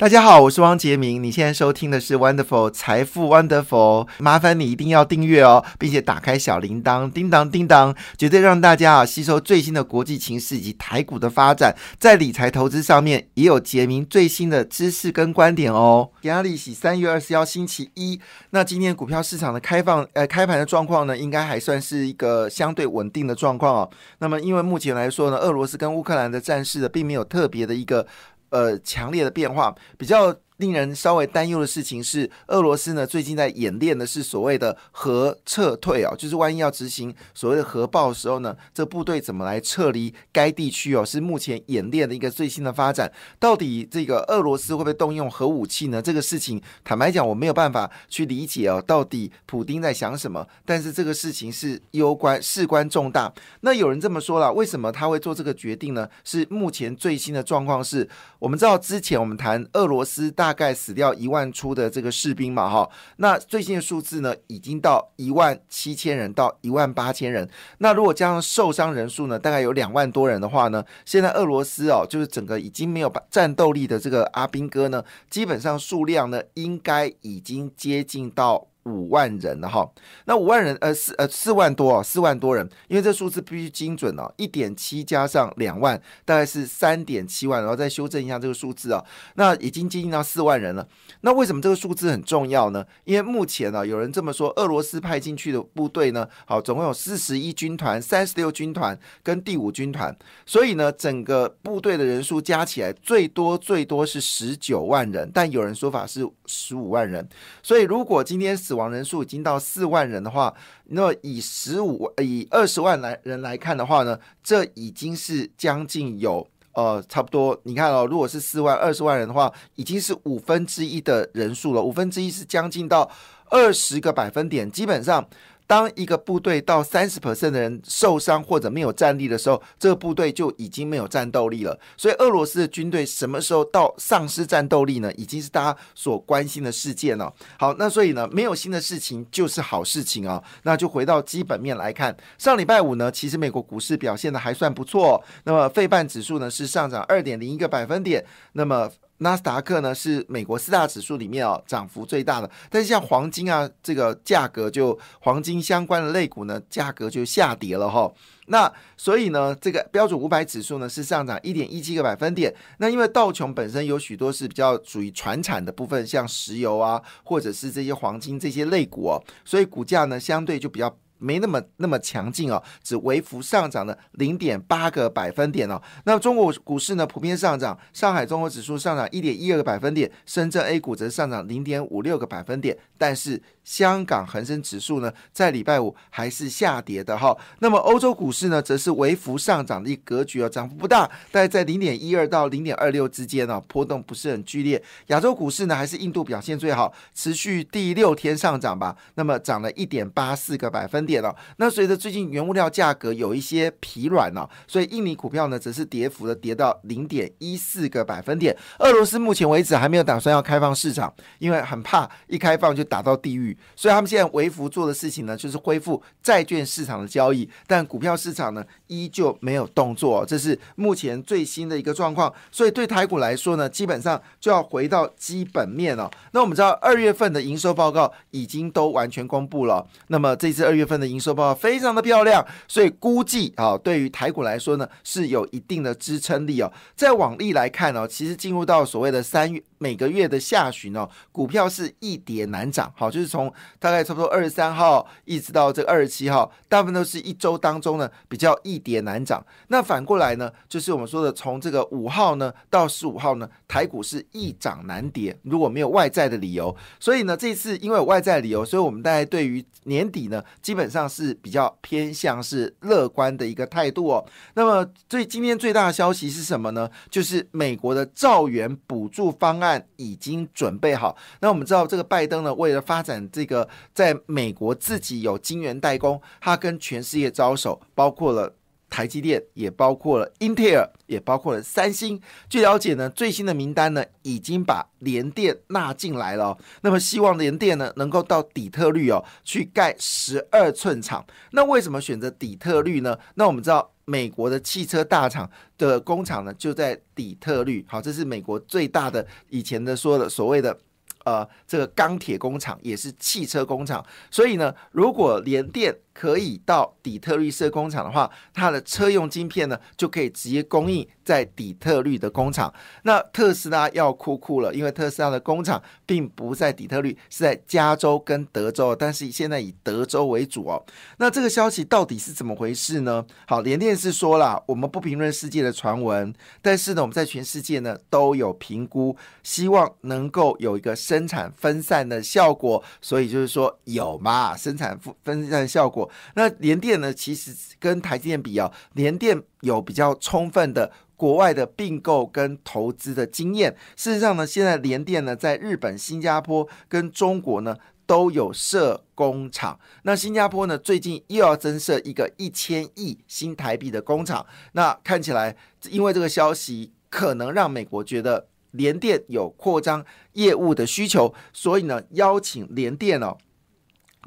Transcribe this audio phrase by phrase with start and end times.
[0.00, 1.22] 大家好，我是汪杰明。
[1.22, 16.08] 你现在收听的是 Wonderful 财富 Wonderful，麻烦你一定要订阅哦，并且打开小铃铛，叮当叮当，绝对让大家啊吸收最新的国际情势以及台股的发展，在理财投资上面也有杰明最新的知识跟观点哦。
[16.22, 18.18] 压力喜三月二十号星期一，
[18.52, 23.90] 那今天股票市场的开放呃开盘的状况呢，应该还算是一个相对稳定的状况哦。
[24.20, 28.06] 那么因为目前来说呢，俄罗斯跟乌克兰的战事呢，并没有特别的一个。
[28.50, 30.34] 呃，强烈的变化比较。
[30.60, 41.02] 令人稍微担忧的事情是，俄罗斯呢最近在演练的是所谓的核撤退啊，就是万一要执行所谓的核爆的时候呢，这部队怎么来撤离该地区哦？
[41.02, 43.10] 是目前演练的一个最新的发展。
[43.38, 46.02] 到底这个俄罗斯会不会动用核武器呢？
[46.02, 50.46] 这个事情坦白讲，我没有办法去理解哦，到底普丁在想什么？
[50.66, 53.32] 但是这个事情是攸关事关重大。
[53.62, 56.06] 那有人这么说了，为什么他会做这个决定呢？
[56.22, 58.06] 是目前最新的状况是，
[58.38, 60.49] 我们知道之前我们谈俄罗斯大。
[60.50, 67.48] 大概死掉一万出的这个士兵嘛，哈，那最近的数字呢，已经到一万七千人到一万八千人。
[67.78, 78.69] 那如果加上受伤人数呢，大概有两万多人的话呢，现在俄罗斯哦，就是整个已经没有战斗力的这个阿兵哥呢，基本上数量呢，应该已经接近到。
[78.84, 79.88] 五万人了哈，
[80.24, 90.86] 那五万人呃四呃四万多哦，四万多人，因为这数字必须精准哦，一点七加上两万，大概是三点七万，然后再修正一下这个数字啊，那已经接近到四万人了。
[91.20, 92.84] 那为什么这个数字很重要呢？
[93.04, 107.28] 因为目前呢，有人这么说，俄罗斯派进去的部队呢，好，总共有四十一军团、三十六军团跟第五军团，所以呢，整个部队的人数加起来最多最多是十九万人，但有人说法是十五万人，
[107.62, 108.56] 所以如果今天。
[108.70, 110.54] 死亡人数已经到四万人的话，
[110.90, 117.60] 那以十五以二十万来人来看的话呢，这已经是将近有呃差不多。
[117.64, 121.82] 你看哦，如果是四万二十万人的话，已经是五分之一的人数了。
[121.82, 123.10] 五分之一是将近到
[123.46, 125.26] 二十个百分点，基本上。
[125.70, 131.78] 当一个部队到三十 percent 的人受伤或者没有战力的时候，这个部队就已经没有战斗力了。
[131.96, 135.12] 所以，俄罗斯的军队什么时候到丧失战斗力呢？
[135.14, 137.32] 已经是大家所关心的事件了。
[137.56, 140.42] 好，那所以呢，没有新的事情就是好事情啊。
[140.64, 145.22] 那就回到基本面来看，上礼拜五呢，其实美国股市表现的还算不错。
[145.44, 148.26] 那么，费半指数呢是上涨二点零一个百分点。
[148.54, 158.10] 那么纳斯达克呢是美国四大指数里面哦涨幅最大的，但是像黄金啊这个价格就黄金相关的类股呢价格就下跌了哈。
[158.46, 162.54] 那所以呢这个标准五百指数呢是上涨一点一七个百分点。
[162.78, 170.94] 那因为道琼本身有许多是比较属于传产的部分，像石油啊或者是这些黄金这些类股哦，所以股价呢相对就比较。
[171.20, 175.80] 没那么那么强劲哦，只微幅上涨了零点八个百分点哦。
[176.04, 183.40] 那中国股市呢普遍上涨，上海综合指数上涨一点一二个百分点，深圳 A 股则上涨零点五六个百分点，但是。
[183.62, 187.36] 香港恒生指数呢，在礼拜五还是下跌的哈。
[187.60, 194.82] 那么欧洲股市呢，则是微幅上涨的一格局哦，涨幅不大，大概在零点一二到零点二六之间呢，波动不是很剧烈。
[195.08, 198.96] 亚洲股市呢，还是印度表现最好，持续第六天上涨吧。
[199.14, 201.34] 那么涨了一点八四个百分点点了。
[201.56, 208.56] 那随着最近原物料价格有一些疲软呢，所以印尼股票呢，则是跌幅的跌到零点一四个百分点。
[208.78, 213.56] 俄罗斯目前为止还没有打算要开放市场，因为很怕一开放就打到地狱。
[213.74, 222.32] 所以他们现在为福做的事情呢，就是恢复债券市场的交易，但股票市场呢依旧没有动作，这是目前最新的一个状况。
[222.52, 226.08] 所以对台股来说呢，基本上就要回到基本面了。
[226.32, 236.70] 那我们知道二月份的营收报告已经都完全公布了，那么这次二月份的营收报告非常的漂亮，所以估计啊，对于台股来说呢，是有一定的支撑力哦。
[236.94, 239.62] 在往例来看呢，其实进入到所谓的三月。
[239.82, 249.42] 每个月的下旬哦，股票是一跌难涨，好，就是从大概差不多二十三号一直到这个二十七号，大部分都是一周当中呢比较一跌难涨。
[249.68, 256.76] 那反过来呢，就是我们说的从这个五号呢到十五号呢，台股是易涨难跌，如果没有外在的理由。
[256.98, 264.22] 所以呢，这次因为有外在理由，所以我们大概对于年底呢，基本上是比较偏向是乐观的一个态度哦。
[264.52, 266.90] 那么最今天最大的消息是什么呢？
[267.08, 269.69] 就是美国的造元补助方案。
[269.96, 271.14] 已经准备好。
[271.40, 278.54] 那我们知道，这个拜登呢，为了发展这个在美国自己有晶圆代工，他跟全世界招手，包括了
[278.88, 282.20] 台积电，也包括了英特尔，也包括了三星。
[282.48, 286.56] 据了解呢，最新的名单呢，已经把联电纳进来了。
[286.82, 291.24] 那么希望联电呢，能够到底特律哦，去盖十二寸厂。
[291.52, 293.18] 那为什么选择底特律呢？
[293.34, 293.92] 那我们知道。
[294.10, 295.48] 美国的汽车大厂
[295.78, 297.84] 的工厂呢就在底特律。
[297.88, 300.76] 好，这是美国最大的以前的说的所谓的。
[301.22, 312.72] 呃，这个钢铁工厂也是汽车工厂，所以呢，如果联电可以到底特律设工厂的话，它的车用晶片呢就可以直接供应在底特律的工厂。
[313.04, 320.84] 那特斯拉要哭哭了，因为特斯拉的工厂并不在底特律，是在加州跟德州，但是现在以德州为主哦。
[321.18, 323.24] 那这个消息到底是怎么回事呢？
[323.46, 330.96] 好，联电是说了，我们不评论世界的传闻，但是呢，我们在全世界呢都有评估，希望能够有一个。
[331.10, 336.08] 生产分散的效果，所以就是说有嘛，生产分分散效果。
[336.34, 343.76] 那联电呢，其实跟台积电比啊，联电有比较充分的国外的并购跟投资的经验。
[343.96, 347.76] 事实上呢，现在联电呢，在日本、新加坡跟中国呢
[348.06, 349.78] 都有设工厂。
[350.02, 354.44] 那新加坡呢，最近又要增设一个一千亿新台币的工厂。
[354.72, 355.56] 那看起来，
[355.90, 358.48] 因为这个消息可能让美国觉得。
[358.72, 363.36] 联电有扩张业务的需求，所以呢，邀请联电哦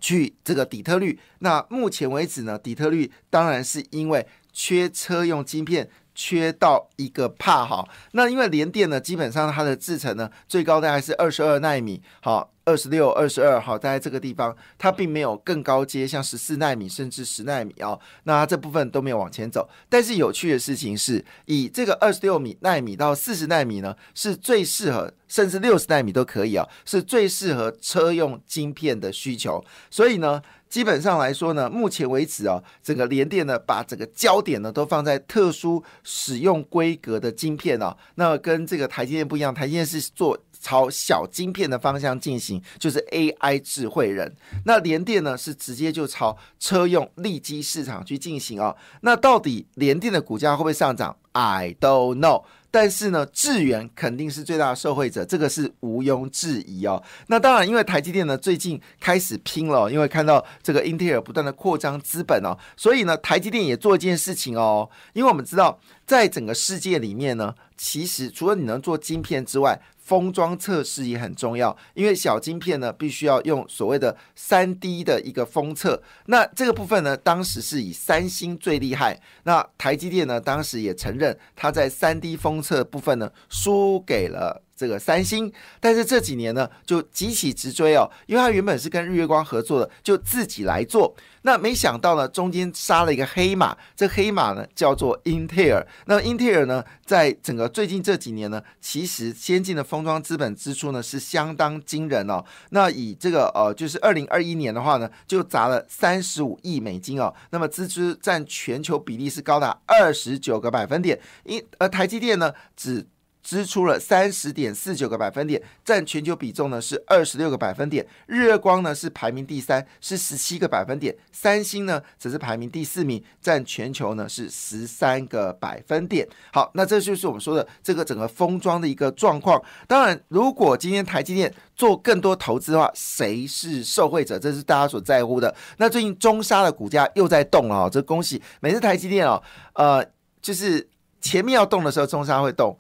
[0.02, 1.18] 去这个底特律。
[1.40, 5.90] 那目前为止呢，底特律当然是因为缺车用晶片。
[6.16, 19.70] 缺到一个怕哈，那因为联电呢，基本上它的制程呢，最高大概是二十二纳米，好，二十六、二十二，好，在这个地方，它并没有更高阶，像十四纳米甚至十纳米哦，那这部分都没有往前走。
[19.90, 30.42] 但是有趣的事情是，以这个二十六米纳米到四十纳米呢，是最适合，甚至六十纳米都可以啊，是最适合车用晶片的需求，所以呢。
[30.74, 37.96] 基本上来说呢，目前为止啊，整个联电呢，把整个焦点呢都放在特殊使用规格的晶片啊。
[38.16, 44.34] 那跟这个台积电不一样，台积电是做朝小晶片的方向进行，就是 AI 智慧人。
[44.66, 48.76] 那联电呢是直接就朝车用利基市场去进行哦。
[49.02, 52.44] 那到底联电的股价会不会上涨？I don't know。
[52.72, 57.04] 但是呢，智源肯定是最大的受惠者，这个是毋庸置疑哦。
[57.28, 64.90] 那当然，因为台积电呢最近开始拼了，因为看到这个英特尔不断的扩张资本哦，所以呢，台积电也做一件事情哦。
[65.14, 76.02] 因为我们知道，在整个世界里面呢，其实除了你能做晶片之外，封装测试也很重要，因为小晶片呢必须要用所谓的三 D 的一个封测。
[76.26, 79.20] 那这个部分呢，当时是以三星最厉害。
[79.44, 84.62] 那台积电呢，当时也承认它在三 D 封测部分呢输给了。
[84.76, 91.16] 这个三星，但是这几年呢，就急起直追哦，因为它原本是跟日月光合作的，就自己来做。
[91.46, 95.86] 那没想到呢，中间杀了一个黑马，这黑马呢叫做英特尔。
[96.06, 102.44] 那英特尔呢，在整个最近这几年呢，其实先进的封装资本支出呢是相当惊人哦。
[102.70, 107.34] 那以这个呃，就是二零二一年的话呢，就砸了三十五亿美金哦。
[107.50, 113.06] 那么支出占全球比例是高达二十九个百分点，因而台积电呢只。
[113.44, 118.06] 支出了三十点四九个百分点，占全球比重呢是二十六个百分点。
[118.26, 121.14] 日月光呢是排名第三，是十七个百分点。
[121.32, 126.28] 三星呢则是排名第四名，占全球呢是十三个百分点。
[126.54, 129.62] 好，那这就是我们说的这个整个封装的一个状况。
[129.88, 134.40] 当然，如果今天台积电做更多投资的话，谁是受惠者？
[134.40, 135.54] 这是大家所在乎的。
[135.78, 138.42] 那最近中沙的股价又在动了，这恭喜！
[138.62, 139.44] 每次台积电哦，
[139.74, 140.06] 呃，
[140.42, 140.88] 就是
[141.20, 142.78] 前面要动的时候，中沙会动。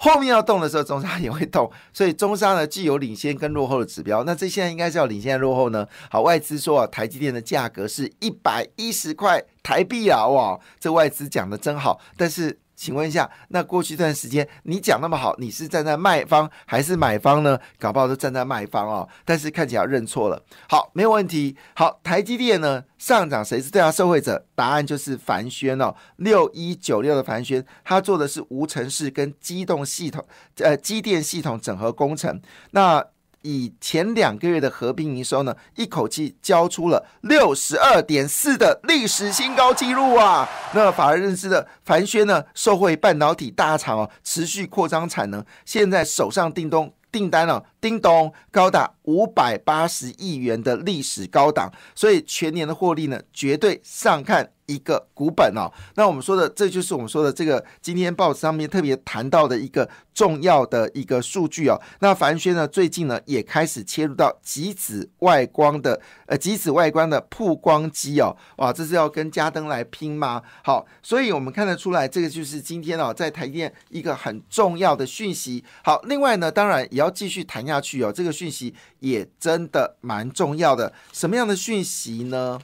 [0.00, 4.24] 后面要动的时候，中沙也会动， 所以中沙呢既有领先跟落后的指标。
[4.24, 5.86] 那这现在应该是要领先落后呢？
[6.10, 12.58] 好，外资说啊，台积电的价格是一百一十块台币啊，哇，这外资讲的真好，但是。
[12.78, 17.58] 请问一下，那过去一段时间你讲那么好，你是站在卖方还是买方呢？
[17.76, 19.08] 搞不好都站在卖方哦。
[19.24, 20.40] 但是看起来认错了。
[20.68, 21.56] 好，没有问题。
[21.74, 24.46] 好，台积电呢上涨，谁是最大受惠者？
[24.54, 30.24] 答案就是凡轩哦，六一九六的凡轩，他做的是无尘室跟机动系统，
[30.58, 32.40] 呃，机电系统整合工程。
[32.70, 33.04] 那
[33.42, 40.48] 以前两个月的合并营收呢，一口气交出了六十二点四的历史新高纪录啊！
[40.74, 54.50] 那反而认知的凡轩呢，受惠半导体大厂哦，持续扩张产能，现在手上订东订单了，叮咚，高达五百八十亿元的历史高档，所以全年的获利呢，绝对上看。
[54.68, 61.80] 一个股本哦，那我们说的，这就是我们说的这个今天报纸上面特别谈到的一个重要的一个数据哦。
[62.00, 70.42] 那凡轩呢，最近呢也开始切入到极紫外光的呃极紫外光的曝光机哦，哇，这是要跟嘉登来拼吗？
[70.62, 75.64] 好，所以我们看得出来，这个就是今天哦在台电一个很重要的讯息。
[75.82, 80.92] 好，另外呢，当然也要继续谈下去哦，这个讯息也真的蛮重要的。
[81.12, 82.58] 什么样的讯息呢？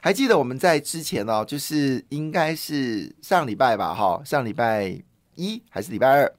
[0.00, 5.00] 还记得我们在之前哦，就是应该是上礼拜吧，哈，上礼拜
[5.36, 6.32] 一还是礼拜二，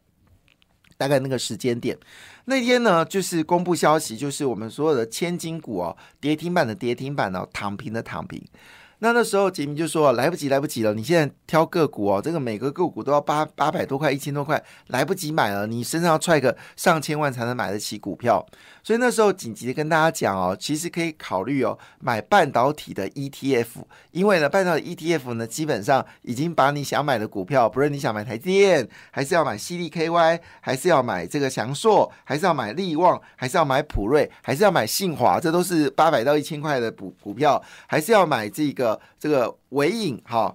[0.98, 1.98] 大概那个时间点，
[2.46, 8.41] 那天呢，就是公布消息，就是我们所有的千金股哦，跌停板的跌停板哦，躺平的躺平。
[9.04, 10.94] 那那时候杰明就说来不及，来不及了！
[10.94, 15.68] 你现在挑个股哦，这个每个个股都要八八百多块、一千多块，来不及买了。
[15.68, 18.46] 你身上要揣个上千万才能买得起股票，
[18.84, 23.66] 所以那时候紧急的跟大家讲哦，其实可以考虑哦，买半导体的 ETF，
[24.12, 39.00] 因为呢，半导体 ETF 呢，基本上已经把你想买的股票，不论你想买台电，还是要买 CDKY，还是要买这个翔硕，还是要买利旺，还是要买普瑞，还是要买信华，这都是八百到一千块的股股票，还是要买这个。
[39.24, 40.54] 这个尾影哈，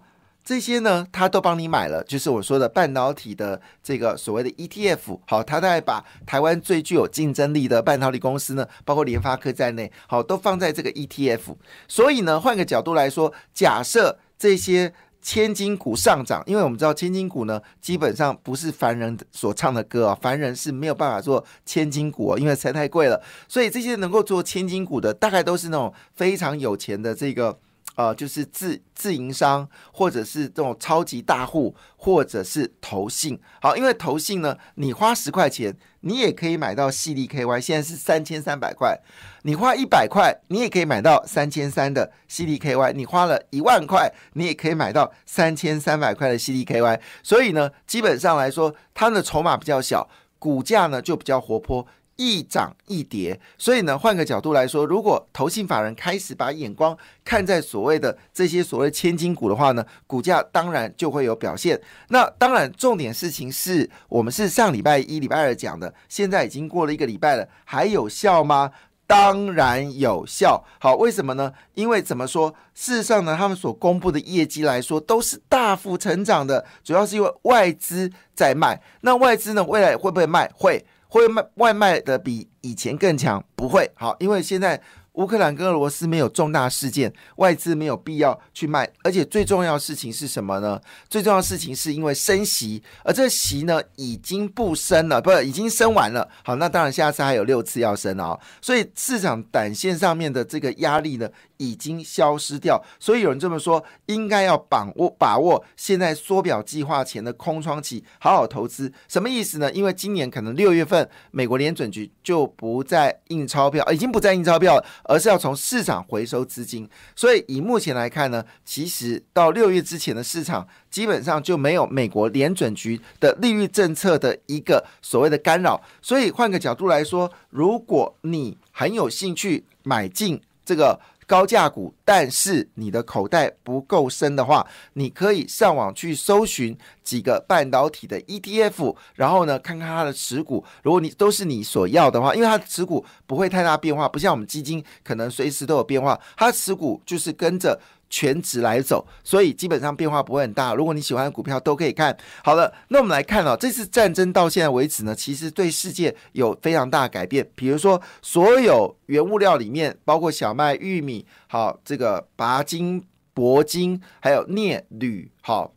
[0.48, 11.54] 这些呢，他都帮你买了，就是我说的半导体的这个所谓的 ETF，好，他在把台湾最具有竞争力的半导体公司呢，包括联发科在内，好，都放在这个 ETF。
[11.86, 23.22] 所以呢，换个角度来说，假设这些千金股上涨，因为我们知道千金股呢，基本上不是凡人所唱的歌啊，凡人是没有办法做千金股，因为实在太贵了。
[23.46, 27.58] 所以这些能够做千金股的，大概都是那种非常有钱的这个。
[27.98, 33.36] 呃，就是自自营商，或者是这种超级大户，或者是投信。
[33.60, 38.96] 好，因为投信呢，你花十块钱，你也可以买到细粒 KY，现在是三千三百块。
[39.42, 42.92] 你花一百块，你也可以买到三千三的细粒 KY。
[42.92, 47.00] 你花了一万块，你也可以买到三千三百块的细粒 KY。
[47.24, 51.84] 所以呢，基本上来说，它的筹码比较小，股价呢就比较活泼。
[52.18, 61.80] 一涨一跌，所以呢，换个角度来说，如果投信法人开始把眼光看在所谓的这些所谓千金股的话呢，股价当然就会有表现。
[62.08, 68.72] 那当然，重点事情是我们是上礼拜一、礼拜二讲的，现在已经过了一个礼拜了，还有效吗？
[69.06, 70.64] 当然有效。
[70.80, 71.52] 好，为什么呢？
[71.74, 72.52] 因为怎么说？
[72.74, 78.82] 事实上呢，他们所公布的业绩来说都是大幅成长的，主要是因为外资在卖。
[79.02, 80.50] 那外资呢，未来会不会卖？
[80.52, 80.84] 会。
[81.08, 83.44] 会卖外卖的比以前更强？
[83.56, 84.80] 不会，好，因为现在。
[85.14, 90.80] 乌克兰跟俄罗斯没有重大事件，外资没有必要去卖，而且最重要的事情是什么呢？
[91.08, 96.28] 最重要的事情是因为升息，而这息呢已经不升了，不，已经升完了。
[96.44, 102.82] 好，那当然下次还有六次要升哦，所以市场短线上面的这个压力呢已经消失掉。
[102.98, 108.92] 所以有人这么说，应该要把握把握现在缩表计划前的空窗期，好好投资。
[109.06, 109.70] 什么意思呢？
[109.72, 114.84] 因为今年可能六月份美国联准局就不再印钞票，已经不再印钞票了。
[115.04, 125.82] 而是要从市场回收资金，所以以目前来看呢，其实到六月之前的市场基本上就没有美国联准局的利率政策的一个所谓的干扰。
[126.00, 131.00] 所以换个角度来说，如果你很有兴趣买进这个。
[131.28, 140.64] 高价股，但是你的口袋不够深的话，你可以上网去搜寻几个半导体的 ETF，然后呢，看看它的持股。
[140.82, 147.78] 如果你都是你所要的话，因为它的持股不会太大变化，不像我们基金可能随时都有变化，它持股就是跟着。
[148.10, 150.74] 全值来走，所以基本上变化不会很大。
[150.74, 152.16] 如果你喜欢的股票都可以看。
[152.42, 157.48] 好了，那我们来看哦，这次战争到现在为止呢，其实对世界有非常大的改变。
[157.54, 165.72] 比如说，所有原物料里面，包括小麦、玉米，好，这个钯金、铂金，还有镍、铝，好。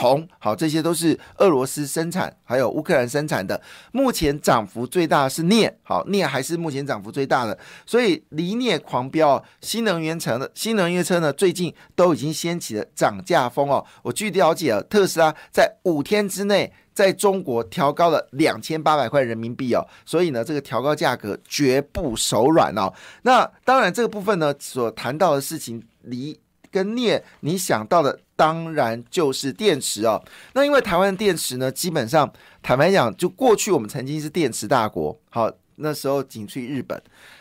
[0.00, 3.60] 铜好，这些都是俄罗斯生产，还有乌克兰生产的。
[3.92, 7.58] 目前涨幅最大的是镍，好，镍还是目前涨幅最大的。
[7.84, 13.84] 所以锂镍狂飙，新能源车的新能源车呢，最近都已经掀起了涨价风哦。
[14.02, 19.86] 我据了解啊，特斯拉在五天之内在中国调高了两千八百块人民币哦。
[20.06, 22.90] 所以呢，这个调高价格绝不手软哦。
[23.20, 26.40] 那当然，这个部分呢，所谈到的事情，离
[26.70, 28.20] 跟镍，你想到的。
[28.40, 30.18] 当然就是电池哦。
[30.54, 36.98] 那因为台湾的电池呢，基本上坦白讲，就过去我们曾经是电池大国，好，那时候仅次于日本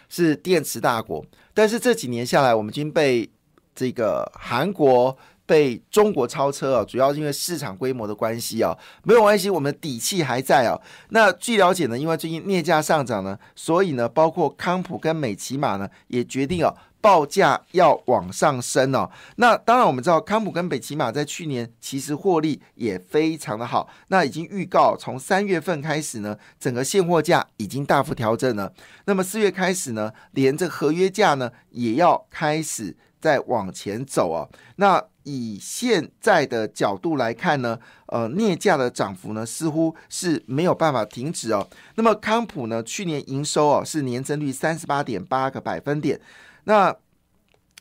[0.10, 1.26] 是电池大国。
[1.54, 3.30] 但是这几年下来，我们已经被
[3.74, 5.18] 这个韩国、
[5.50, 10.80] 被中国超车啊，主要是因为市场规模的关系啊，没有关系，我们底气还在啊。
[11.10, 16.72] 那据了解呢，因为最近镍价上涨呢，所以呢，包括康普跟美骑马呢，也决定啊。
[17.02, 28.74] 报价要往上升哦，那当然我们知道康普跟北骑马在去年其实获利也非常的好，那已经预告从三月份开始呢，整个现货价已经大幅调整了。
[29.06, 34.50] 那么四月开始呢，连这合约价呢也要开始再往前走哦。
[34.76, 41.68] 那以现在的角度来看呢，呃，镍价的涨幅呢似乎是没有办法停止哦。
[41.96, 46.20] 那么康普呢去年营收哦是年增率三十八点八个百分点。
[46.64, 46.96] 那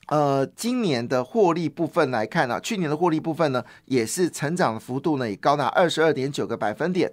[0.09, 7.13] 呃，今年的获利部分来看呢，去年的获利部分呢，也是成长的幅度呢，也高达二十二点九个百分点。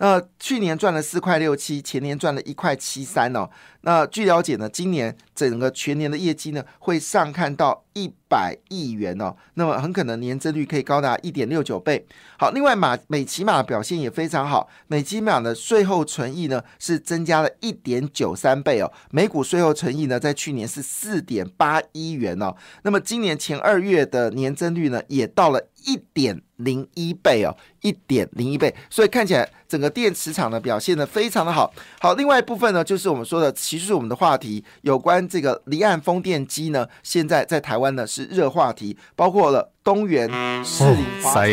[0.00, 3.50] 那去年赚了四块六七，前年赚了一块七三哦。
[3.82, 9.34] 那据了解呢，今年整个全年的业绩呢会上看到一百亿元哦。
[9.54, 12.04] 那么很可能年增率可以高达一点六九倍。
[12.36, 18.92] 好，另外马美骑马表现也非常好，美骑马的税后存益呢是增加了一点九三倍哦。
[19.12, 22.54] 每股税后存益呢在去年是四点八一元哦。
[22.82, 28.74] 那么今年前二月的年增率呢也到了一点零一倍哦，一点零一倍。
[28.90, 31.72] 所以看起来整个电池厂的表现呢非常的好。
[32.00, 33.54] 好，另外一部分呢就是我们说的。
[33.68, 40.28] 其实我们的话题有关这个离岸风电机呢，现在在台湾呢是热话题，包括了东元、
[40.64, 41.44] 士林、华。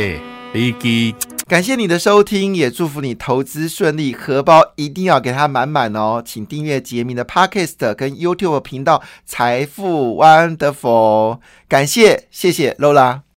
[1.48, 6.24] 感谢你的收听，也祝福你投资顺利，荷包一定要给它满满哦！
[6.25, 13.25] 请订阅杰明的 Podcast 跟 YouTube 频道财富 Wonderful，感谢，谢谢 Lola。